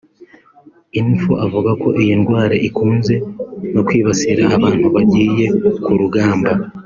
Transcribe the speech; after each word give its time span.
Info 0.99 1.31
avuga 1.45 1.71
ko 1.81 1.89
iyi 2.01 2.13
ndwara 2.21 2.55
ikunze 2.67 3.13
no 3.73 3.81
kwibasira 3.87 4.41
abantu 4.57 4.85
bagiye 4.95 5.45
ku 5.83 5.91
rugamba 5.99 6.51